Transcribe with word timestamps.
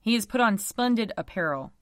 He 0.00 0.14
has 0.14 0.26
put 0.26 0.40
on 0.40 0.56
splendid 0.56 1.12
apparel. 1.16 1.72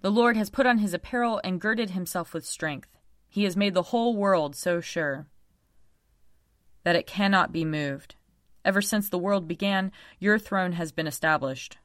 The 0.00 0.10
Lord 0.10 0.36
has 0.36 0.50
put 0.50 0.66
on 0.66 0.78
his 0.78 0.92
apparel 0.92 1.40
and 1.44 1.60
girded 1.60 1.90
himself 1.90 2.34
with 2.34 2.44
strength. 2.44 2.88
He 3.28 3.44
has 3.44 3.56
made 3.56 3.74
the 3.74 3.82
whole 3.82 4.16
world 4.16 4.56
so 4.56 4.80
sure 4.80 5.28
that 6.82 6.96
it 6.96 7.06
cannot 7.06 7.52
be 7.52 7.64
moved. 7.64 8.16
Ever 8.64 8.82
since 8.82 9.08
the 9.08 9.18
world 9.18 9.46
began, 9.46 9.92
your 10.18 10.38
throne 10.38 10.72
has 10.72 10.90
been 10.90 11.06
established. 11.06 11.78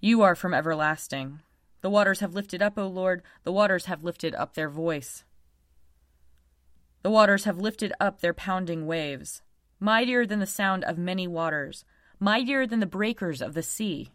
You 0.00 0.22
are 0.22 0.34
from 0.34 0.54
everlasting. 0.54 1.40
The 1.82 1.90
waters 1.90 2.20
have 2.20 2.34
lifted 2.34 2.62
up, 2.62 2.78
O 2.78 2.86
Lord, 2.86 3.22
the 3.44 3.52
waters 3.52 3.84
have 3.86 4.02
lifted 4.02 4.34
up 4.34 4.54
their 4.54 4.70
voice. 4.70 5.24
The 7.02 7.10
waters 7.10 7.44
have 7.44 7.58
lifted 7.58 7.92
up 8.00 8.20
their 8.20 8.34
pounding 8.34 8.86
waves, 8.86 9.42
mightier 9.78 10.26
than 10.26 10.40
the 10.40 10.46
sound 10.46 10.84
of 10.84 10.98
many 10.98 11.26
waters 11.26 11.84
mightier 12.22 12.66
than 12.66 12.80
the 12.80 12.86
breakers 12.86 13.40
of 13.40 13.54
the 13.54 13.62
sea. 13.62 14.10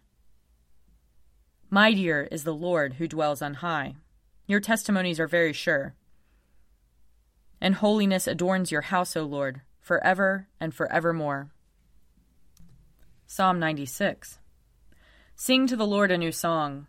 Mightier 1.72 2.28
is 2.32 2.44
the 2.44 2.54
Lord 2.54 2.94
who 2.94 3.08
dwells 3.08 3.42
on 3.42 3.56
high. 3.56 3.96
Your 4.46 4.60
testimonies 4.60 5.20
are 5.20 5.28
very 5.28 5.54
sure. 5.54 5.96
And 7.60 7.74
holiness 7.74 8.28
adorns 8.28 8.72
your 8.72 8.82
house, 8.82 9.18
O 9.18 9.24
Lord, 9.24 9.62
forever 9.82 10.48
and 10.60 10.72
forevermore. 10.72 11.50
Psalm 13.26 13.60
96 13.60 14.38
Sing 15.36 15.66
to 15.66 15.76
the 15.76 15.88
Lord 15.88 16.12
a 16.12 16.18
new 16.18 16.32
song. 16.32 16.86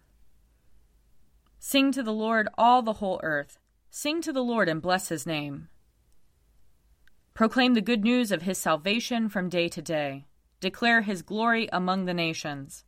Sing 1.59 1.91
to 1.93 2.03
the 2.03 2.13
Lord 2.13 2.47
all 2.59 2.83
the 2.83 2.95
whole 2.95 3.21
earth. 3.23 3.59
Sing 3.91 4.21
to 4.21 4.35
the 4.35 4.45
Lord 4.45 4.69
and 4.69 4.83
bless 4.83 5.09
his 5.09 5.25
name. 5.25 5.69
Proclaim 7.33 7.73
the 7.73 7.81
good 7.81 8.05
news 8.05 8.31
of 8.31 8.43
his 8.43 8.59
salvation 8.59 9.31
from 9.31 9.49
day 9.49 9.69
to 9.69 9.81
day 9.81 10.27
declare 10.61 11.03
his 11.03 11.23
glory 11.23 11.69
among 11.73 12.05
the 12.05 12.15
nations, 12.15 12.85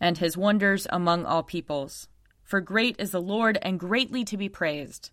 and 0.00 0.18
his 0.18 0.36
wonders 0.36 0.86
among 0.90 1.26
all 1.26 1.42
peoples. 1.42 2.08
For 2.42 2.60
great 2.60 2.96
is 2.98 3.12
the 3.12 3.20
Lord, 3.20 3.58
and 3.62 3.78
greatly 3.78 4.24
to 4.24 4.36
be 4.36 4.48
praised. 4.48 5.10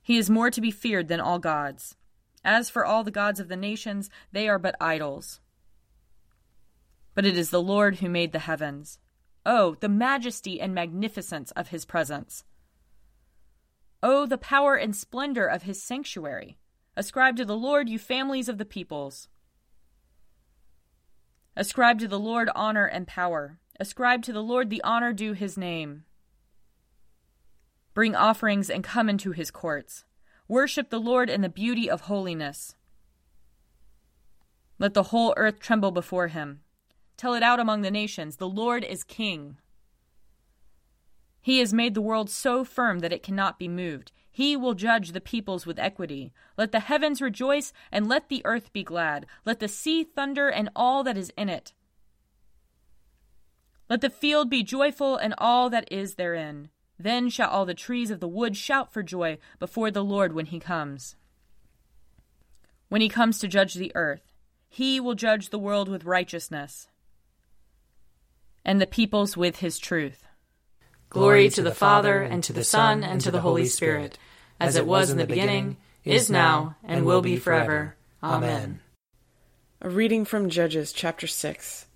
He 0.00 0.16
is 0.16 0.30
more 0.30 0.50
to 0.50 0.60
be 0.60 0.70
feared 0.70 1.08
than 1.08 1.20
all 1.20 1.38
gods. 1.38 1.96
As 2.42 2.70
for 2.70 2.86
all 2.86 3.04
the 3.04 3.10
gods 3.10 3.40
of 3.40 3.48
the 3.48 3.56
nations, 3.56 4.08
they 4.32 4.48
are 4.48 4.58
but 4.58 4.76
idols. 4.80 5.40
But 7.14 7.26
it 7.26 7.36
is 7.36 7.50
the 7.50 7.60
Lord 7.60 7.96
who 7.96 8.08
made 8.08 8.32
the 8.32 8.38
heavens. 8.38 8.98
Oh, 9.44 9.74
the 9.80 9.88
majesty 9.88 10.60
and 10.60 10.74
magnificence 10.74 11.50
of 11.50 11.68
his 11.68 11.84
presence! 11.84 12.44
Oh, 14.02 14.24
the 14.24 14.38
power 14.38 14.76
and 14.76 14.94
splendor 14.94 15.46
of 15.46 15.64
his 15.64 15.82
sanctuary! 15.82 16.56
Ascribe 16.98 17.36
to 17.36 17.44
the 17.44 17.56
Lord, 17.56 17.88
you 17.88 17.96
families 17.96 18.48
of 18.48 18.58
the 18.58 18.64
peoples. 18.64 19.28
Ascribe 21.56 22.00
to 22.00 22.08
the 22.08 22.18
Lord 22.18 22.50
honor 22.56 22.86
and 22.86 23.06
power. 23.06 23.60
Ascribe 23.78 24.20
to 24.24 24.32
the 24.32 24.42
Lord 24.42 24.68
the 24.68 24.82
honor 24.82 25.12
due 25.12 25.32
his 25.32 25.56
name. 25.56 26.02
Bring 27.94 28.16
offerings 28.16 28.68
and 28.68 28.82
come 28.82 29.08
into 29.08 29.30
his 29.30 29.52
courts. 29.52 30.06
Worship 30.48 30.90
the 30.90 30.98
Lord 30.98 31.30
in 31.30 31.40
the 31.40 31.48
beauty 31.48 31.88
of 31.88 32.00
holiness. 32.00 32.74
Let 34.80 34.94
the 34.94 35.04
whole 35.04 35.34
earth 35.36 35.60
tremble 35.60 35.92
before 35.92 36.26
him. 36.26 36.62
Tell 37.16 37.34
it 37.34 37.44
out 37.44 37.60
among 37.60 37.82
the 37.82 37.92
nations 37.92 38.38
the 38.38 38.48
Lord 38.48 38.82
is 38.82 39.04
king. 39.04 39.58
He 41.48 41.60
has 41.60 41.72
made 41.72 41.94
the 41.94 42.02
world 42.02 42.28
so 42.28 42.62
firm 42.62 42.98
that 42.98 43.10
it 43.10 43.22
cannot 43.22 43.58
be 43.58 43.68
moved. 43.68 44.12
He 44.30 44.54
will 44.54 44.74
judge 44.74 45.12
the 45.12 45.18
peoples 45.18 45.64
with 45.64 45.78
equity. 45.78 46.30
Let 46.58 46.72
the 46.72 46.80
heavens 46.80 47.22
rejoice, 47.22 47.72
and 47.90 48.06
let 48.06 48.28
the 48.28 48.42
earth 48.44 48.70
be 48.70 48.82
glad. 48.82 49.24
Let 49.46 49.58
the 49.58 49.66
sea 49.66 50.04
thunder, 50.04 50.50
and 50.50 50.68
all 50.76 51.02
that 51.04 51.16
is 51.16 51.32
in 51.38 51.48
it. 51.48 51.72
Let 53.88 54.02
the 54.02 54.10
field 54.10 54.50
be 54.50 54.62
joyful, 54.62 55.16
and 55.16 55.34
all 55.38 55.70
that 55.70 55.90
is 55.90 56.16
therein. 56.16 56.68
Then 56.98 57.30
shall 57.30 57.48
all 57.48 57.64
the 57.64 57.72
trees 57.72 58.10
of 58.10 58.20
the 58.20 58.28
wood 58.28 58.54
shout 58.54 58.92
for 58.92 59.02
joy 59.02 59.38
before 59.58 59.90
the 59.90 60.04
Lord 60.04 60.34
when 60.34 60.44
he 60.44 60.60
comes. 60.60 61.16
When 62.90 63.00
he 63.00 63.08
comes 63.08 63.38
to 63.38 63.48
judge 63.48 63.72
the 63.72 63.92
earth, 63.94 64.34
he 64.68 65.00
will 65.00 65.14
judge 65.14 65.48
the 65.48 65.58
world 65.58 65.88
with 65.88 66.04
righteousness, 66.04 66.88
and 68.66 68.82
the 68.82 68.86
peoples 68.86 69.34
with 69.34 69.60
his 69.60 69.78
truth. 69.78 70.27
Glory 71.10 71.48
to 71.50 71.62
the 71.62 71.74
Father, 71.74 72.22
and 72.22 72.44
to 72.44 72.52
the 72.52 72.64
Son, 72.64 73.02
and 73.02 73.20
to 73.20 73.30
the 73.30 73.40
Holy 73.40 73.66
Spirit 73.66 74.18
as 74.60 74.76
it 74.76 74.86
was 74.86 75.10
in 75.10 75.16
the 75.16 75.26
beginning, 75.26 75.76
is 76.04 76.30
now, 76.30 76.76
and 76.84 77.04
will 77.04 77.22
be 77.22 77.36
forever. 77.36 77.94
Amen. 78.22 78.80
A 79.80 79.88
reading 79.88 80.24
from 80.24 80.50
Judges 80.50 80.92
chapter 80.92 81.26
6. 81.26 81.86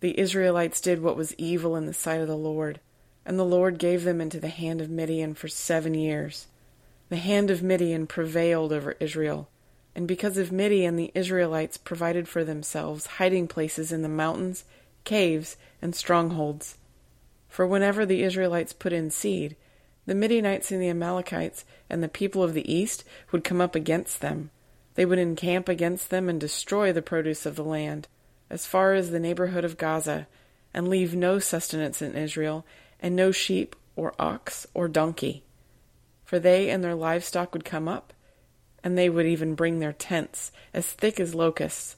The 0.00 0.18
Israelites 0.18 0.80
did 0.80 1.00
what 1.00 1.16
was 1.16 1.34
evil 1.36 1.76
in 1.76 1.86
the 1.86 1.94
sight 1.94 2.20
of 2.20 2.26
the 2.26 2.36
Lord, 2.36 2.80
and 3.24 3.38
the 3.38 3.44
Lord 3.44 3.78
gave 3.78 4.02
them 4.02 4.20
into 4.20 4.40
the 4.40 4.48
hand 4.48 4.80
of 4.80 4.90
Midian 4.90 5.34
for 5.34 5.46
seven 5.46 5.94
years. 5.94 6.48
The 7.08 7.16
hand 7.16 7.50
of 7.50 7.62
Midian 7.62 8.06
prevailed 8.06 8.72
over 8.72 8.96
Israel, 8.98 9.48
and 9.94 10.08
because 10.08 10.36
of 10.38 10.50
Midian, 10.50 10.96
the 10.96 11.12
Israelites 11.14 11.76
provided 11.76 12.26
for 12.26 12.42
themselves 12.42 13.06
hiding 13.06 13.46
places 13.46 13.92
in 13.92 14.02
the 14.02 14.08
mountains, 14.08 14.64
caves, 15.04 15.56
and 15.80 15.94
strongholds. 15.94 16.78
For 17.52 17.66
whenever 17.66 18.06
the 18.06 18.22
Israelites 18.22 18.72
put 18.72 18.94
in 18.94 19.10
seed, 19.10 19.56
the 20.06 20.14
Midianites 20.14 20.72
and 20.72 20.80
the 20.80 20.88
Amalekites 20.88 21.66
and 21.90 22.02
the 22.02 22.08
people 22.08 22.42
of 22.42 22.54
the 22.54 22.72
east 22.72 23.04
would 23.30 23.44
come 23.44 23.60
up 23.60 23.74
against 23.74 24.22
them. 24.22 24.48
They 24.94 25.04
would 25.04 25.18
encamp 25.18 25.68
against 25.68 26.08
them 26.08 26.30
and 26.30 26.40
destroy 26.40 26.94
the 26.94 27.02
produce 27.02 27.44
of 27.44 27.56
the 27.56 27.62
land, 27.62 28.08
as 28.48 28.64
far 28.64 28.94
as 28.94 29.10
the 29.10 29.20
neighborhood 29.20 29.66
of 29.66 29.76
Gaza, 29.76 30.28
and 30.72 30.88
leave 30.88 31.14
no 31.14 31.38
sustenance 31.38 32.00
in 32.00 32.16
Israel, 32.16 32.64
and 33.00 33.14
no 33.14 33.30
sheep, 33.30 33.76
or 33.96 34.14
ox, 34.18 34.66
or 34.72 34.88
donkey. 34.88 35.42
For 36.24 36.38
they 36.38 36.70
and 36.70 36.82
their 36.82 36.94
livestock 36.94 37.52
would 37.52 37.66
come 37.66 37.86
up, 37.86 38.14
and 38.82 38.96
they 38.96 39.10
would 39.10 39.26
even 39.26 39.54
bring 39.54 39.78
their 39.78 39.92
tents, 39.92 40.52
as 40.72 40.86
thick 40.86 41.20
as 41.20 41.34
locusts. 41.34 41.96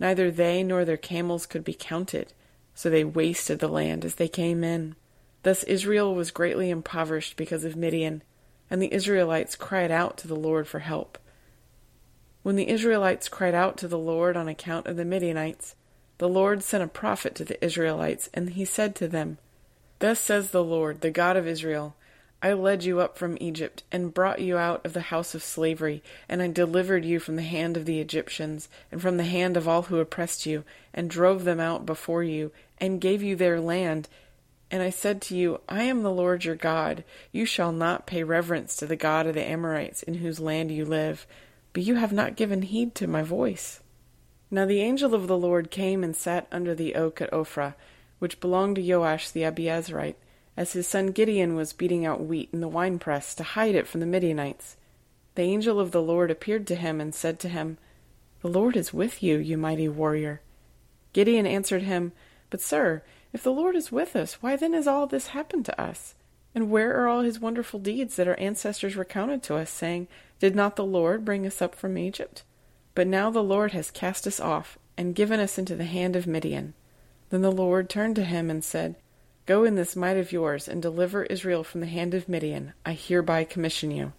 Neither 0.00 0.30
they 0.30 0.62
nor 0.62 0.86
their 0.86 0.96
camels 0.96 1.44
could 1.44 1.62
be 1.62 1.74
counted, 1.74 2.32
so 2.74 2.90
they 2.90 3.04
wasted 3.04 3.58
the 3.58 3.68
land 3.68 4.04
as 4.04 4.16
they 4.16 4.28
came 4.28 4.64
in. 4.64 4.96
Thus 5.42 5.62
Israel 5.64 6.14
was 6.14 6.30
greatly 6.30 6.70
impoverished 6.70 7.36
because 7.36 7.64
of 7.64 7.76
Midian, 7.76 8.22
and 8.70 8.80
the 8.82 8.92
Israelites 8.92 9.56
cried 9.56 9.90
out 9.90 10.16
to 10.18 10.28
the 10.28 10.36
Lord 10.36 10.66
for 10.66 10.80
help. 10.80 11.18
When 12.42 12.56
the 12.56 12.68
Israelites 12.68 13.28
cried 13.28 13.54
out 13.54 13.76
to 13.78 13.88
the 13.88 13.98
Lord 13.98 14.36
on 14.36 14.48
account 14.48 14.86
of 14.86 14.96
the 14.96 15.04
Midianites, 15.04 15.74
the 16.18 16.28
Lord 16.28 16.62
sent 16.62 16.82
a 16.82 16.88
prophet 16.88 17.34
to 17.36 17.44
the 17.44 17.62
Israelites, 17.64 18.28
and 18.34 18.50
he 18.50 18.64
said 18.64 18.94
to 18.96 19.08
them, 19.08 19.38
Thus 19.98 20.20
says 20.20 20.50
the 20.50 20.64
Lord, 20.64 21.00
the 21.00 21.10
God 21.10 21.36
of 21.36 21.46
Israel 21.46 21.96
I 22.44 22.52
led 22.52 22.84
you 22.84 23.00
up 23.00 23.16
from 23.16 23.38
Egypt, 23.40 23.84
and 23.90 24.12
brought 24.12 24.38
you 24.38 24.58
out 24.58 24.84
of 24.84 24.92
the 24.92 25.00
house 25.00 25.34
of 25.34 25.42
slavery, 25.42 26.02
and 26.28 26.42
I 26.42 26.48
delivered 26.48 27.02
you 27.02 27.18
from 27.18 27.36
the 27.36 27.42
hand 27.42 27.74
of 27.74 27.86
the 27.86 28.00
Egyptians, 28.00 28.68
and 28.92 29.00
from 29.00 29.16
the 29.16 29.24
hand 29.24 29.56
of 29.56 29.66
all 29.66 29.84
who 29.84 29.98
oppressed 29.98 30.44
you, 30.44 30.62
and 30.92 31.08
drove 31.08 31.44
them 31.44 31.58
out 31.58 31.86
before 31.86 32.22
you, 32.22 32.52
and 32.76 33.00
gave 33.00 33.22
you 33.22 33.34
their 33.34 33.62
land. 33.62 34.10
And 34.70 34.82
I 34.82 34.90
said 34.90 35.22
to 35.22 35.34
you, 35.34 35.62
I 35.70 35.84
am 35.84 36.02
the 36.02 36.12
Lord 36.12 36.44
your 36.44 36.54
God. 36.54 37.02
You 37.32 37.46
shall 37.46 37.72
not 37.72 38.06
pay 38.06 38.22
reverence 38.22 38.76
to 38.76 38.86
the 38.86 38.94
God 38.94 39.26
of 39.26 39.32
the 39.32 39.42
Amorites, 39.42 40.02
in 40.02 40.16
whose 40.16 40.38
land 40.38 40.70
you 40.70 40.84
live. 40.84 41.26
But 41.72 41.84
you 41.84 41.94
have 41.94 42.12
not 42.12 42.36
given 42.36 42.60
heed 42.60 42.94
to 42.96 43.06
my 43.06 43.22
voice. 43.22 43.80
Now 44.50 44.66
the 44.66 44.82
angel 44.82 45.14
of 45.14 45.28
the 45.28 45.38
Lord 45.38 45.70
came 45.70 46.04
and 46.04 46.14
sat 46.14 46.46
under 46.52 46.74
the 46.74 46.94
oak 46.94 47.22
at 47.22 47.32
Ophrah, 47.32 47.74
which 48.18 48.38
belonged 48.38 48.76
to 48.76 48.82
Joash 48.82 49.30
the 49.30 49.44
Abiezrite 49.44 50.16
as 50.56 50.72
his 50.72 50.86
son 50.86 51.08
Gideon 51.08 51.54
was 51.54 51.72
beating 51.72 52.06
out 52.06 52.24
wheat 52.24 52.48
in 52.52 52.60
the 52.60 52.68
winepress 52.68 53.34
to 53.34 53.42
hide 53.42 53.74
it 53.74 53.88
from 53.88 54.00
the 54.00 54.06
Midianites. 54.06 54.76
The 55.34 55.42
angel 55.42 55.80
of 55.80 55.90
the 55.90 56.02
Lord 56.02 56.30
appeared 56.30 56.66
to 56.68 56.76
him 56.76 57.00
and 57.00 57.14
said 57.14 57.38
to 57.40 57.48
him, 57.48 57.78
The 58.40 58.48
Lord 58.48 58.76
is 58.76 58.94
with 58.94 59.22
you, 59.22 59.38
you 59.38 59.58
mighty 59.58 59.88
warrior. 59.88 60.40
Gideon 61.12 61.46
answered 61.46 61.82
him, 61.82 62.12
But, 62.50 62.60
sir, 62.60 63.02
if 63.32 63.42
the 63.42 63.52
Lord 63.52 63.74
is 63.74 63.90
with 63.90 64.14
us, 64.14 64.34
why 64.34 64.54
then 64.54 64.74
has 64.74 64.86
all 64.86 65.06
this 65.06 65.28
happened 65.28 65.64
to 65.66 65.80
us? 65.80 66.14
And 66.54 66.70
where 66.70 66.94
are 66.96 67.08
all 67.08 67.22
his 67.22 67.40
wonderful 67.40 67.80
deeds 67.80 68.14
that 68.14 68.28
our 68.28 68.38
ancestors 68.38 68.94
recounted 68.94 69.42
to 69.44 69.56
us, 69.56 69.70
saying, 69.70 70.06
Did 70.38 70.54
not 70.54 70.76
the 70.76 70.84
Lord 70.84 71.24
bring 71.24 71.44
us 71.46 71.60
up 71.60 71.74
from 71.74 71.98
Egypt? 71.98 72.44
But 72.94 73.08
now 73.08 73.28
the 73.30 73.42
Lord 73.42 73.72
has 73.72 73.90
cast 73.90 74.24
us 74.24 74.38
off, 74.38 74.78
and 74.96 75.16
given 75.16 75.40
us 75.40 75.58
into 75.58 75.74
the 75.74 75.84
hand 75.84 76.14
of 76.14 76.28
Midian. 76.28 76.74
Then 77.30 77.42
the 77.42 77.50
Lord 77.50 77.90
turned 77.90 78.14
to 78.16 78.24
him 78.24 78.50
and 78.50 78.62
said, 78.62 78.94
Go 79.46 79.64
in 79.64 79.74
this 79.74 79.94
might 79.94 80.16
of 80.16 80.32
yours, 80.32 80.68
and 80.68 80.80
deliver 80.80 81.24
Israel 81.24 81.64
from 81.64 81.80
the 81.80 81.86
hand 81.86 82.14
of 82.14 82.28
Midian. 82.28 82.72
I 82.86 82.92
hereby 82.92 83.44
commission 83.44 83.90
you. 83.90 84.12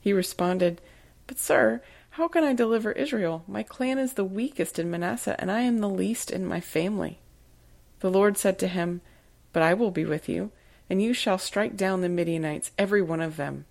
He 0.00 0.12
responded, 0.12 0.82
But, 1.26 1.38
sir, 1.38 1.80
how 2.10 2.28
can 2.28 2.44
I 2.44 2.52
deliver 2.52 2.92
Israel? 2.92 3.42
My 3.48 3.62
clan 3.62 3.98
is 3.98 4.12
the 4.12 4.24
weakest 4.24 4.78
in 4.78 4.90
Manasseh, 4.90 5.36
and 5.38 5.50
I 5.50 5.62
am 5.62 5.78
the 5.78 5.88
least 5.88 6.30
in 6.30 6.44
my 6.44 6.60
family. 6.60 7.20
The 8.00 8.10
Lord 8.10 8.36
said 8.36 8.58
to 8.58 8.68
him, 8.68 9.00
But 9.54 9.62
I 9.62 9.72
will 9.72 9.90
be 9.90 10.04
with 10.04 10.28
you, 10.28 10.50
and 10.90 11.00
you 11.00 11.14
shall 11.14 11.38
strike 11.38 11.74
down 11.74 12.02
the 12.02 12.10
Midianites, 12.10 12.70
every 12.76 13.00
one 13.00 13.22
of 13.22 13.36
them. 13.36 13.64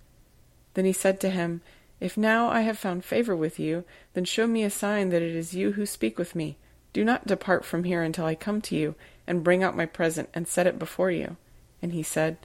Then 0.74 0.84
he 0.84 0.92
said 0.92 1.20
to 1.20 1.30
him, 1.30 1.62
If 2.00 2.16
now 2.16 2.48
I 2.48 2.62
have 2.62 2.78
found 2.78 3.04
favor 3.04 3.36
with 3.36 3.60
you, 3.60 3.84
then 4.14 4.24
show 4.24 4.48
me 4.48 4.64
a 4.64 4.70
sign 4.70 5.10
that 5.10 5.22
it 5.22 5.36
is 5.36 5.54
you 5.54 5.72
who 5.72 5.86
speak 5.86 6.18
with 6.18 6.34
me. 6.34 6.56
Do 6.92 7.04
not 7.04 7.28
depart 7.28 7.64
from 7.64 7.84
here 7.84 8.02
until 8.02 8.26
I 8.26 8.34
come 8.34 8.60
to 8.62 8.76
you 8.76 8.96
and 9.26 9.44
bring 9.44 9.62
out 9.62 9.76
my 9.76 9.86
present 9.86 10.28
and 10.34 10.46
set 10.46 10.66
it 10.66 10.78
before 10.78 11.10
you. 11.10 11.36
And 11.82 11.92
he 11.92 12.02
said, 12.02 12.38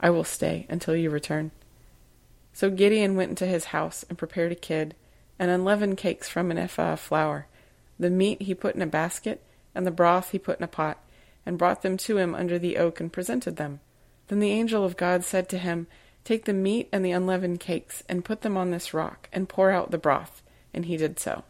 I 0.00 0.10
will 0.10 0.24
stay 0.24 0.66
until 0.68 0.96
you 0.96 1.10
return. 1.10 1.50
So 2.52 2.70
Gideon 2.70 3.16
went 3.16 3.30
into 3.30 3.46
his 3.46 3.66
house 3.66 4.04
and 4.08 4.18
prepared 4.18 4.52
a 4.52 4.56
kid, 4.56 4.94
and 5.38 5.50
unleavened 5.50 5.96
cakes 5.96 6.28
from 6.28 6.50
an 6.50 6.58
ephah 6.58 6.92
of 6.92 7.00
flour. 7.00 7.46
The 7.98 8.10
meat 8.10 8.42
he 8.42 8.54
put 8.54 8.74
in 8.74 8.82
a 8.82 8.86
basket, 8.86 9.42
and 9.74 9.86
the 9.86 9.90
broth 9.90 10.30
he 10.30 10.38
put 10.38 10.58
in 10.58 10.64
a 10.64 10.68
pot, 10.68 10.98
and 11.44 11.58
brought 11.58 11.82
them 11.82 11.96
to 11.96 12.16
him 12.16 12.34
under 12.34 12.58
the 12.58 12.76
oak 12.76 13.00
and 13.00 13.12
presented 13.12 13.56
them. 13.56 13.80
Then 14.28 14.38
the 14.38 14.52
angel 14.52 14.84
of 14.84 14.96
God 14.96 15.24
said 15.24 15.48
to 15.50 15.58
him, 15.58 15.86
Take 16.24 16.44
the 16.46 16.54
meat 16.54 16.88
and 16.92 17.04
the 17.04 17.10
unleavened 17.10 17.60
cakes, 17.60 18.02
and 18.08 18.24
put 18.24 18.42
them 18.42 18.56
on 18.56 18.70
this 18.70 18.94
rock, 18.94 19.28
and 19.32 19.48
pour 19.48 19.70
out 19.70 19.90
the 19.90 19.98
broth. 19.98 20.42
And 20.72 20.86
he 20.86 20.96
did 20.96 21.18
so. 21.18 21.44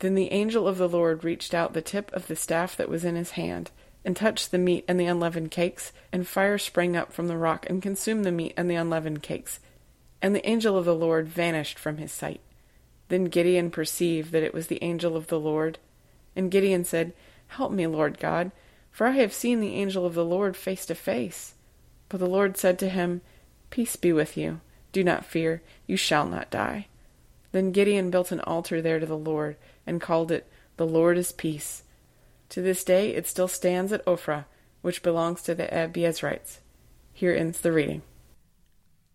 Then 0.00 0.14
the 0.14 0.32
angel 0.32 0.66
of 0.66 0.78
the 0.78 0.88
Lord 0.88 1.22
reached 1.22 1.54
out 1.54 1.72
the 1.72 1.82
tip 1.82 2.12
of 2.12 2.26
the 2.26 2.36
staff 2.36 2.76
that 2.76 2.88
was 2.88 3.04
in 3.04 3.14
his 3.14 3.32
hand, 3.32 3.70
and 4.06 4.16
touched 4.16 4.52
the 4.52 4.58
meat 4.58 4.84
and 4.86 5.00
the 5.00 5.04
unleavened 5.04 5.50
cakes, 5.50 5.92
and 6.12 6.28
fire 6.28 6.58
sprang 6.58 6.96
up 6.96 7.12
from 7.12 7.26
the 7.26 7.36
rock 7.36 7.66
and 7.68 7.82
consumed 7.82 8.24
the 8.24 8.30
meat 8.30 8.54
and 8.56 8.70
the 8.70 8.76
unleavened 8.76 9.20
cakes. 9.20 9.58
And 10.22 10.32
the 10.32 10.48
angel 10.48 10.78
of 10.78 10.84
the 10.84 10.94
Lord 10.94 11.26
vanished 11.26 11.76
from 11.76 11.96
his 11.96 12.12
sight. 12.12 12.40
Then 13.08 13.24
Gideon 13.24 13.68
perceived 13.68 14.30
that 14.30 14.44
it 14.44 14.54
was 14.54 14.68
the 14.68 14.82
angel 14.82 15.16
of 15.16 15.26
the 15.26 15.40
Lord. 15.40 15.78
And 16.36 16.52
Gideon 16.52 16.84
said, 16.84 17.14
Help 17.48 17.72
me, 17.72 17.88
Lord 17.88 18.20
God, 18.20 18.52
for 18.92 19.08
I 19.08 19.10
have 19.10 19.34
seen 19.34 19.58
the 19.58 19.74
angel 19.74 20.06
of 20.06 20.14
the 20.14 20.24
Lord 20.24 20.56
face 20.56 20.86
to 20.86 20.94
face. 20.94 21.54
But 22.08 22.20
the 22.20 22.26
Lord 22.26 22.56
said 22.56 22.78
to 22.78 22.88
him, 22.88 23.22
Peace 23.70 23.96
be 23.96 24.12
with 24.12 24.36
you. 24.36 24.60
Do 24.92 25.02
not 25.02 25.24
fear. 25.24 25.62
You 25.88 25.96
shall 25.96 26.26
not 26.26 26.50
die. 26.50 26.86
Then 27.50 27.72
Gideon 27.72 28.10
built 28.10 28.30
an 28.30 28.40
altar 28.40 28.80
there 28.80 29.00
to 29.00 29.06
the 29.06 29.18
Lord, 29.18 29.56
and 29.84 30.00
called 30.00 30.30
it, 30.30 30.48
The 30.76 30.86
Lord 30.86 31.18
is 31.18 31.32
Peace. 31.32 31.82
To 32.50 32.62
this 32.62 32.84
day 32.84 33.14
it 33.14 33.26
still 33.26 33.48
stands 33.48 33.92
at 33.92 34.04
Ophrah, 34.06 34.44
which 34.82 35.02
belongs 35.02 35.42
to 35.42 35.54
the 35.54 35.66
Abiezrites. 35.66 36.60
Here 37.12 37.34
ends 37.34 37.60
the 37.60 37.72
reading. 37.72 38.02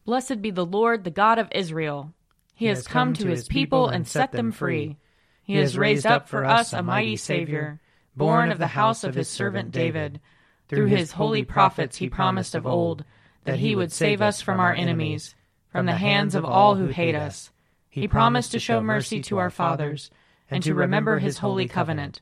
Blessed 0.06 0.42
be 0.42 0.52
the 0.52 0.66
Lord, 0.66 1.04
the 1.04 1.12
God 1.12 1.40
of 1.40 1.48
Israel. 1.52 2.14
He, 2.54 2.66
he 2.66 2.70
has 2.70 2.88
come, 2.88 3.10
come 3.10 3.14
to 3.16 3.28
his 3.28 3.48
people 3.48 3.88
and 3.88 4.08
set 4.08 4.32
them 4.32 4.52
free. 4.52 4.98
He 5.44 5.56
has 5.56 5.78
raised 5.78 6.06
up 6.06 6.28
for 6.28 6.46
us 6.46 6.74
a 6.74 6.82
mighty 6.82 7.16
Savior, 7.16 7.80
born 8.16 8.52
of 8.52 8.58
the 8.58 8.68
house 8.68 9.04
of 9.04 9.16
his 9.16 9.30
servant 9.30 9.72
David. 9.72 10.20
Through 10.68 10.88
his 10.88 11.14
holy 11.14 11.44
prophets 11.44 11.98
he 11.98 12.10
promised 12.10 12.56
of 12.56 12.66
old 12.66 13.04
that 13.44 13.60
he 13.60 13.76
would 13.76 13.92
save 13.92 14.22
us 14.22 14.42
from 14.42 14.60
our 14.60 14.74
enemies, 14.74 15.36
from 15.70 15.86
the 15.86 15.94
hands 15.94 16.36
of 16.36 16.46
all 16.46 16.76
who 16.76 16.88
hate 16.88 17.16
us. 17.16 17.52
He 17.90 18.08
promised 18.08 18.52
to 18.52 18.60
show 18.60 18.82
mercy 18.82 19.22
to 19.24 19.38
our 19.38 19.50
fathers, 19.50 20.12
and 20.50 20.64
to 20.64 20.74
remember 20.74 21.20
his 21.20 21.40
holy 21.40 21.68
covenant 21.68 22.22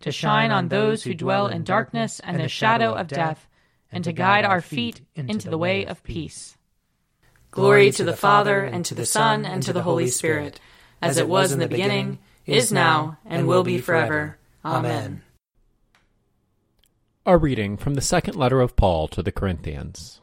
to 0.00 0.12
shine 0.12 0.50
on 0.50 0.68
those 0.68 1.02
who 1.02 1.14
dwell 1.14 1.48
in 1.48 1.64
darkness 1.64 2.20
and 2.20 2.38
the 2.38 2.48
shadow 2.48 2.94
of 2.94 3.08
death, 3.08 3.48
and 3.90 4.04
to 4.04 4.12
guide 4.12 4.44
our 4.44 4.60
feet 4.60 5.00
into 5.14 5.50
the 5.50 5.58
way 5.58 5.84
of 5.86 6.02
peace. 6.02 6.56
Glory 7.50 7.90
to 7.92 8.04
the 8.04 8.16
Father, 8.16 8.60
and 8.60 8.84
to 8.84 8.94
the 8.94 9.06
Son, 9.06 9.44
and 9.44 9.62
to 9.62 9.72
the 9.72 9.82
Holy 9.82 10.08
Spirit, 10.08 10.60
as 11.00 11.16
it 11.16 11.28
was 11.28 11.52
in 11.52 11.58
the 11.58 11.68
beginning, 11.68 12.18
is 12.46 12.70
now, 12.70 13.18
and 13.24 13.46
will 13.46 13.64
be 13.64 13.78
forever. 13.78 14.38
Amen. 14.64 15.22
A 17.24 17.36
reading 17.36 17.76
from 17.76 17.94
the 17.94 18.00
second 18.00 18.36
letter 18.36 18.60
of 18.60 18.76
Paul 18.76 19.08
to 19.08 19.22
the 19.22 19.32
Corinthians. 19.32 20.20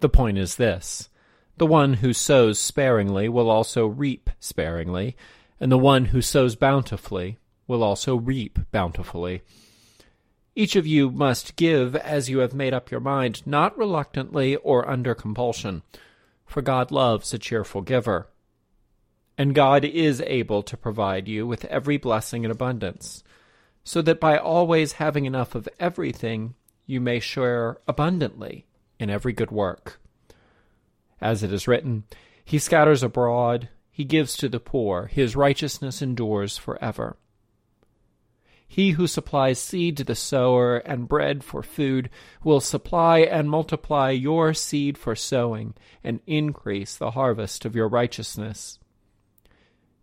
The 0.00 0.08
point 0.08 0.38
is 0.38 0.56
this 0.56 1.08
the 1.56 1.66
one 1.66 1.94
who 1.94 2.12
sows 2.12 2.58
sparingly 2.58 3.28
will 3.28 3.50
also 3.50 3.86
reap 3.86 4.30
sparingly, 4.38 5.16
and 5.60 5.72
the 5.72 5.78
one 5.78 6.06
who 6.06 6.22
sows 6.22 6.56
bountifully 6.56 7.36
will 7.68 7.84
also 7.84 8.16
reap 8.16 8.58
bountifully. 8.72 9.42
Each 10.56 10.74
of 10.74 10.88
you 10.88 11.12
must 11.12 11.54
give 11.54 11.94
as 11.94 12.28
you 12.28 12.38
have 12.38 12.52
made 12.52 12.74
up 12.74 12.90
your 12.90 12.98
mind, 12.98 13.46
not 13.46 13.78
reluctantly 13.78 14.56
or 14.56 14.90
under 14.90 15.14
compulsion, 15.14 15.82
for 16.46 16.62
God 16.62 16.90
loves 16.90 17.32
a 17.32 17.38
cheerful 17.38 17.82
giver. 17.82 18.26
And 19.36 19.54
God 19.54 19.84
is 19.84 20.20
able 20.22 20.64
to 20.64 20.76
provide 20.76 21.28
you 21.28 21.46
with 21.46 21.64
every 21.66 21.96
blessing 21.96 22.44
in 22.44 22.50
abundance, 22.50 23.22
so 23.84 24.02
that 24.02 24.18
by 24.18 24.36
always 24.36 24.94
having 24.94 25.26
enough 25.26 25.54
of 25.54 25.68
everything, 25.78 26.54
you 26.86 27.00
may 27.00 27.20
share 27.20 27.78
abundantly 27.86 28.66
in 28.98 29.10
every 29.10 29.32
good 29.32 29.52
work. 29.52 30.00
As 31.20 31.44
it 31.44 31.52
is 31.52 31.68
written, 31.68 32.02
He 32.44 32.58
scatters 32.58 33.04
abroad, 33.04 33.68
He 33.92 34.02
gives 34.02 34.36
to 34.38 34.48
the 34.48 34.58
poor, 34.58 35.06
His 35.06 35.36
righteousness 35.36 36.02
endures 36.02 36.58
forever. 36.58 37.16
He 38.70 38.90
who 38.90 39.06
supplies 39.06 39.58
seed 39.58 39.96
to 39.96 40.04
the 40.04 40.14
sower 40.14 40.76
and 40.76 41.08
bread 41.08 41.42
for 41.42 41.62
food 41.62 42.10
will 42.44 42.60
supply 42.60 43.20
and 43.20 43.48
multiply 43.48 44.10
your 44.10 44.52
seed 44.52 44.98
for 44.98 45.16
sowing 45.16 45.74
and 46.04 46.20
increase 46.26 46.94
the 46.94 47.12
harvest 47.12 47.64
of 47.64 47.74
your 47.74 47.88
righteousness. 47.88 48.78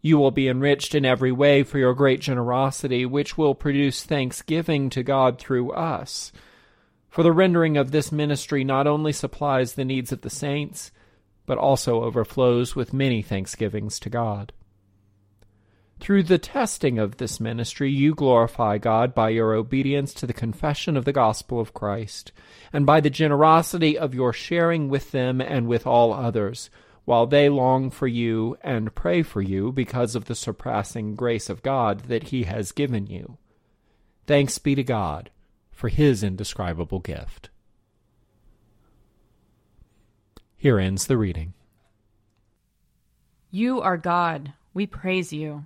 You 0.01 0.17
will 0.17 0.31
be 0.31 0.47
enriched 0.47 0.95
in 0.95 1.05
every 1.05 1.31
way 1.31 1.63
for 1.63 1.77
your 1.77 1.93
great 1.93 2.21
generosity, 2.21 3.05
which 3.05 3.37
will 3.37 3.55
produce 3.55 4.03
thanksgiving 4.03 4.89
to 4.89 5.03
God 5.03 5.39
through 5.39 5.71
us. 5.71 6.31
For 7.07 7.23
the 7.23 7.31
rendering 7.31 7.77
of 7.77 7.91
this 7.91 8.11
ministry 8.11 8.63
not 8.63 8.87
only 8.87 9.13
supplies 9.13 9.73
the 9.73 9.85
needs 9.85 10.11
of 10.11 10.21
the 10.21 10.29
saints, 10.29 10.91
but 11.45 11.57
also 11.59 12.03
overflows 12.03 12.75
with 12.75 12.93
many 12.93 13.21
thanksgivings 13.21 13.99
to 13.99 14.09
God. 14.09 14.51
Through 16.05 16.21
the 16.21 16.37
testing 16.37 16.99
of 16.99 17.17
this 17.17 17.39
ministry, 17.39 17.89
you 17.89 18.13
glorify 18.13 18.77
God 18.77 19.15
by 19.15 19.29
your 19.29 19.55
obedience 19.55 20.13
to 20.13 20.27
the 20.27 20.33
confession 20.33 20.95
of 20.97 21.03
the 21.03 21.11
gospel 21.11 21.59
of 21.59 21.73
Christ, 21.73 22.31
and 22.71 22.85
by 22.85 23.01
the 23.01 23.09
generosity 23.09 23.97
of 23.97 24.13
your 24.13 24.31
sharing 24.31 24.87
with 24.87 25.09
them 25.09 25.41
and 25.41 25.67
with 25.67 25.87
all 25.87 26.13
others, 26.13 26.69
while 27.05 27.25
they 27.25 27.49
long 27.49 27.89
for 27.89 28.05
you 28.05 28.55
and 28.61 28.93
pray 28.93 29.23
for 29.23 29.41
you 29.41 29.71
because 29.71 30.15
of 30.15 30.25
the 30.25 30.35
surpassing 30.35 31.15
grace 31.15 31.49
of 31.49 31.63
God 31.63 32.01
that 32.01 32.25
He 32.25 32.43
has 32.43 32.71
given 32.71 33.07
you. 33.07 33.39
Thanks 34.27 34.59
be 34.59 34.75
to 34.75 34.83
God 34.83 35.31
for 35.71 35.89
His 35.89 36.21
indescribable 36.21 36.99
gift. 36.99 37.49
Here 40.55 40.77
ends 40.77 41.07
the 41.07 41.17
reading. 41.17 41.55
You 43.49 43.81
are 43.81 43.97
God, 43.97 44.53
we 44.71 44.85
praise 44.85 45.33
you. 45.33 45.65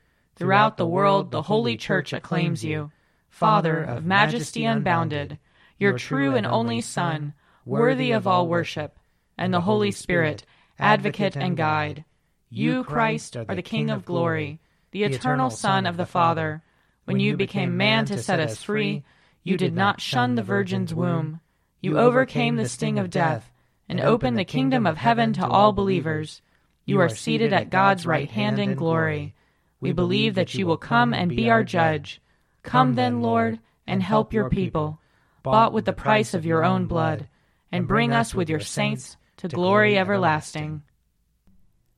Throughout 0.35 0.77
the 0.77 0.87
world, 0.87 1.31
the 1.31 1.43
Holy 1.43 1.77
Church 1.77 2.13
acclaims 2.13 2.63
you, 2.63 2.91
Father 3.29 3.83
of 3.83 4.05
majesty 4.05 4.65
unbounded, 4.65 5.37
your 5.77 5.97
true 5.97 6.35
and 6.35 6.45
only 6.45 6.81
Son, 6.81 7.33
worthy 7.65 8.11
of 8.11 8.27
all 8.27 8.47
worship, 8.47 8.97
and 9.37 9.53
the 9.53 9.61
Holy 9.61 9.91
Spirit, 9.91 10.45
advocate 10.79 11.35
and 11.35 11.57
guide. 11.57 12.05
You, 12.49 12.83
Christ, 12.83 13.37
are 13.37 13.55
the 13.55 13.61
King 13.61 13.89
of 13.89 14.05
glory, 14.05 14.59
the 14.91 15.03
eternal 15.03 15.49
Son 15.49 15.85
of 15.85 15.97
the 15.97 16.05
Father. 16.05 16.61
When 17.05 17.19
you 17.19 17.37
became 17.37 17.77
man 17.77 18.05
to 18.05 18.21
set 18.21 18.39
us 18.39 18.61
free, 18.61 19.03
you 19.43 19.57
did 19.57 19.73
not 19.73 20.01
shun 20.01 20.35
the 20.35 20.43
Virgin's 20.43 20.93
womb. 20.93 21.39
You 21.79 21.97
overcame 21.97 22.57
the 22.57 22.69
sting 22.69 22.99
of 22.99 23.09
death 23.09 23.51
and 23.89 23.99
opened 23.99 24.37
the 24.37 24.45
kingdom 24.45 24.85
of 24.85 24.97
heaven 24.97 25.33
to 25.33 25.47
all 25.47 25.71
believers. 25.71 26.41
You 26.85 26.99
are 26.99 27.09
seated 27.09 27.53
at 27.53 27.69
God's 27.69 28.05
right 28.05 28.29
hand 28.29 28.59
in 28.59 28.75
glory. 28.75 29.33
We 29.81 29.91
believe 29.91 30.35
that 30.35 30.53
you 30.53 30.67
will 30.67 30.77
come 30.77 31.11
and 31.11 31.35
be 31.35 31.49
our 31.49 31.63
judge. 31.63 32.21
Come 32.61 32.93
then, 32.93 33.21
Lord, 33.21 33.59
and 33.87 34.03
help 34.03 34.31
your 34.31 34.47
people, 34.47 34.99
bought 35.41 35.73
with 35.73 35.85
the 35.85 35.91
price 35.91 36.35
of 36.35 36.45
your 36.45 36.63
own 36.63 36.85
blood, 36.85 37.27
and 37.71 37.87
bring 37.87 38.13
us 38.13 38.35
with 38.35 38.47
your 38.47 38.59
saints 38.59 39.17
to 39.37 39.47
glory 39.47 39.97
everlasting. 39.97 40.83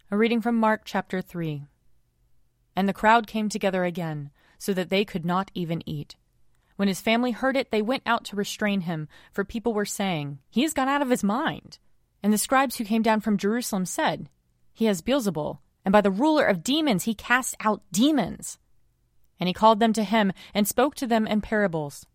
A 0.10 0.16
reading 0.16 0.40
from 0.40 0.56
Mark 0.56 0.84
chapter 0.86 1.22
3. 1.22 1.66
And 2.74 2.88
the 2.88 2.94
crowd 2.94 3.28
came 3.28 3.50
together 3.50 3.84
again, 3.84 4.32
so 4.58 4.74
that 4.74 4.90
they 4.90 5.04
could 5.04 5.26
not 5.26 5.52
even 5.54 5.88
eat. 5.88 6.16
When 6.78 6.88
his 6.88 7.02
family 7.02 7.32
heard 7.32 7.58
it, 7.58 7.70
they 7.70 7.82
went 7.82 8.04
out 8.06 8.24
to 8.26 8.38
restrain 8.38 8.82
him, 8.82 9.10
for 9.34 9.44
people 9.44 9.74
were 9.74 9.86
saying, 9.86 10.40
He 10.50 10.62
has 10.62 10.74
gone 10.74 10.88
out 10.88 11.02
of 11.02 11.10
his 11.10 11.24
mind. 11.24 11.80
And 12.24 12.32
the 12.32 12.38
scribes 12.38 12.78
who 12.78 12.86
came 12.86 13.02
down 13.02 13.20
from 13.20 13.38
Jerusalem 13.38 13.86
said, 13.86 14.30
He 14.72 14.86
has 14.86 15.02
Beelzebul 15.02 15.60
and 15.86 15.92
by 15.92 16.02
the 16.02 16.12
ruler 16.12 16.46
of 16.46 16.64
demons 16.64 17.04
he 17.04 17.14
cast 17.14 17.56
out 17.60 17.82
demons. 17.92 18.58
And 19.40 19.48
he 19.48 19.54
called 19.54 19.80
them 19.80 19.94
to 19.94 20.04
him 20.04 20.32
and 20.54 20.68
spoke 20.68 20.96
to 20.96 21.08
them 21.08 21.28
in 21.28 21.42
parables. 21.42 22.06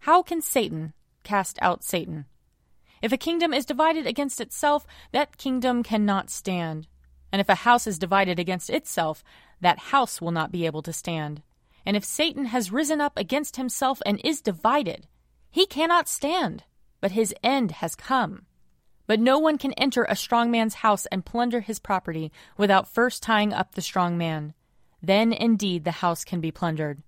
How 0.00 0.22
can 0.22 0.40
Satan 0.40 0.92
cast 1.22 1.58
out 1.60 1.84
Satan? 1.84 2.26
If 3.00 3.12
a 3.12 3.16
kingdom 3.16 3.52
is 3.52 3.66
divided 3.66 4.06
against 4.06 4.40
itself, 4.40 4.86
that 5.10 5.36
kingdom 5.36 5.82
cannot 5.82 6.30
stand. 6.30 6.86
And 7.32 7.40
if 7.40 7.48
a 7.48 7.56
house 7.56 7.86
is 7.86 7.98
divided 7.98 8.38
against 8.38 8.70
itself, 8.70 9.24
that 9.60 9.78
house 9.78 10.20
will 10.20 10.30
not 10.30 10.52
be 10.52 10.66
able 10.66 10.82
to 10.82 10.92
stand. 10.92 11.42
And 11.84 11.96
if 11.96 12.04
Satan 12.04 12.46
has 12.46 12.70
risen 12.70 13.00
up 13.00 13.16
against 13.16 13.56
himself 13.56 14.00
and 14.06 14.20
is 14.22 14.40
divided, 14.40 15.08
he 15.50 15.66
cannot 15.66 16.08
stand, 16.08 16.64
but 17.00 17.12
his 17.12 17.34
end 17.42 17.72
has 17.72 17.96
come. 17.96 18.46
But 19.12 19.20
no 19.20 19.38
one 19.38 19.58
can 19.58 19.74
enter 19.74 20.04
a 20.04 20.16
strong 20.16 20.50
man's 20.50 20.76
house 20.76 21.04
and 21.12 21.22
plunder 21.22 21.60
his 21.60 21.78
property 21.78 22.32
without 22.56 22.88
first 22.88 23.22
tying 23.22 23.52
up 23.52 23.74
the 23.74 23.82
strong 23.82 24.16
man. 24.16 24.54
Then 25.02 25.34
indeed 25.34 25.84
the 25.84 26.00
house 26.00 26.24
can 26.24 26.40
be 26.40 26.50
plundered. 26.50 27.02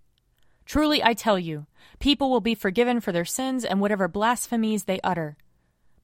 Truly 0.66 1.02
I 1.02 1.14
tell 1.14 1.38
you, 1.38 1.64
people 2.00 2.28
will 2.28 2.42
be 2.42 2.54
forgiven 2.54 3.00
for 3.00 3.10
their 3.10 3.24
sins 3.24 3.64
and 3.64 3.80
whatever 3.80 4.06
blasphemies 4.06 4.84
they 4.84 5.00
utter. 5.02 5.38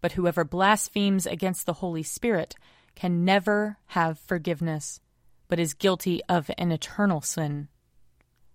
But 0.00 0.12
whoever 0.12 0.42
blasphemes 0.42 1.26
against 1.26 1.66
the 1.66 1.74
Holy 1.74 2.02
Spirit 2.02 2.56
can 2.94 3.26
never 3.26 3.76
have 3.88 4.18
forgiveness, 4.18 5.02
but 5.48 5.60
is 5.60 5.74
guilty 5.74 6.22
of 6.30 6.50
an 6.56 6.72
eternal 6.72 7.20
sin. 7.20 7.68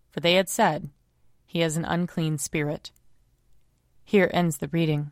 For 0.09 0.19
they 0.19 0.33
had 0.33 0.49
said, 0.49 0.89
He 1.45 1.59
has 1.59 1.77
an 1.77 1.85
unclean 1.85 2.39
spirit. 2.39 2.89
Here 4.03 4.31
ends 4.33 4.57
the 4.57 4.69
reading. 4.69 5.11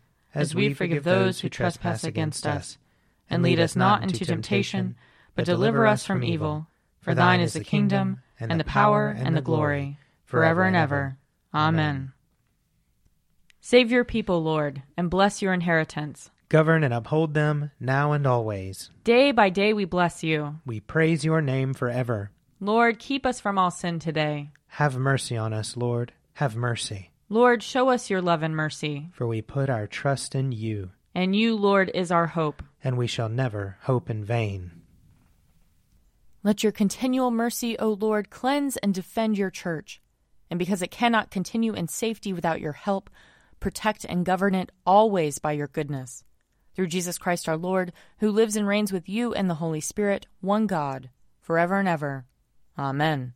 as 0.33 0.55
we 0.55 0.73
forgive 0.73 1.03
those 1.03 1.39
who 1.39 1.49
trespass 1.49 2.03
against 2.03 2.45
us. 2.47 2.77
And 3.29 3.43
lead 3.43 3.59
us 3.59 3.75
not 3.75 4.03
into 4.03 4.25
temptation, 4.25 4.95
but 5.35 5.45
deliver 5.45 5.87
us 5.87 6.05
from 6.05 6.23
evil. 6.23 6.67
For 6.99 7.15
thine 7.15 7.39
is 7.39 7.53
the 7.53 7.63
kingdom, 7.63 8.21
and 8.39 8.59
the 8.59 8.65
power, 8.65 9.07
and 9.07 9.35
the 9.35 9.41
glory, 9.41 9.97
forever 10.25 10.63
and 10.63 10.75
ever. 10.75 11.17
Amen. 11.53 12.13
Save 13.59 13.91
your 13.91 14.03
people, 14.03 14.41
Lord, 14.43 14.83
and 14.97 15.09
bless 15.09 15.41
your 15.41 15.53
inheritance. 15.53 16.29
Govern 16.49 16.83
and 16.83 16.93
uphold 16.93 17.33
them 17.33 17.71
now 17.79 18.11
and 18.11 18.27
always. 18.27 18.89
Day 19.03 19.31
by 19.31 19.49
day 19.49 19.71
we 19.71 19.85
bless 19.85 20.23
you. 20.23 20.57
We 20.65 20.79
praise 20.79 21.23
your 21.23 21.41
name 21.41 21.73
forever. 21.73 22.31
Lord, 22.59 22.99
keep 22.99 23.25
us 23.25 23.39
from 23.39 23.57
all 23.57 23.71
sin 23.71 23.99
today. 23.99 24.49
Have 24.67 24.97
mercy 24.97 25.37
on 25.37 25.53
us, 25.53 25.77
Lord. 25.77 26.11
Have 26.33 26.55
mercy. 26.55 27.10
Lord, 27.31 27.63
show 27.63 27.87
us 27.87 28.09
your 28.09 28.21
love 28.21 28.43
and 28.43 28.53
mercy. 28.53 29.07
For 29.13 29.25
we 29.25 29.41
put 29.41 29.69
our 29.69 29.87
trust 29.87 30.35
in 30.35 30.51
you. 30.51 30.89
And 31.15 31.33
you, 31.33 31.55
Lord, 31.55 31.89
is 31.93 32.11
our 32.11 32.27
hope. 32.27 32.61
And 32.83 32.97
we 32.97 33.07
shall 33.07 33.29
never 33.29 33.77
hope 33.83 34.09
in 34.09 34.25
vain. 34.25 34.71
Let 36.43 36.61
your 36.61 36.73
continual 36.73 37.31
mercy, 37.31 37.79
O 37.79 37.93
Lord, 37.93 38.29
cleanse 38.29 38.75
and 38.75 38.93
defend 38.93 39.37
your 39.37 39.49
church, 39.49 40.01
and 40.49 40.59
because 40.59 40.81
it 40.81 40.91
cannot 40.91 41.31
continue 41.31 41.71
in 41.71 41.87
safety 41.87 42.33
without 42.33 42.59
your 42.59 42.73
help, 42.73 43.09
protect 43.61 44.03
and 44.03 44.25
govern 44.25 44.53
it 44.53 44.69
always 44.85 45.39
by 45.39 45.53
your 45.53 45.69
goodness. 45.69 46.25
Through 46.75 46.87
Jesus 46.87 47.17
Christ 47.17 47.47
our 47.47 47.55
Lord, 47.55 47.93
who 48.17 48.29
lives 48.29 48.57
and 48.57 48.67
reigns 48.67 48.91
with 48.91 49.07
you 49.07 49.33
and 49.33 49.49
the 49.49 49.55
Holy 49.55 49.79
Spirit, 49.79 50.27
one 50.41 50.67
God, 50.67 51.09
forever 51.39 51.79
and 51.79 51.87
ever. 51.87 52.25
Amen. 52.77 53.35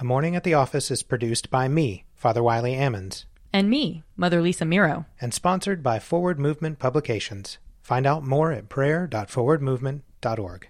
A 0.00 0.04
Morning 0.04 0.36
at 0.36 0.44
the 0.44 0.54
Office 0.54 0.92
is 0.92 1.02
produced 1.02 1.50
by 1.50 1.66
me, 1.66 2.04
Father 2.14 2.40
Wiley 2.42 2.74
Ammons, 2.74 3.24
And 3.52 3.68
me, 3.68 4.04
Mother 4.16 4.40
Lisa 4.40 4.64
Meirow. 4.64 5.06
and 5.20 5.34
sponsored 5.34 5.82
by 5.82 5.98
Forward 5.98 6.38
Movement 6.38 6.78
Publications. 6.78 7.58
Find 7.82 8.06
out 8.06 8.24
more 8.24 8.52
at 8.52 8.68
prayer.forwardmovement.org. 8.68 10.68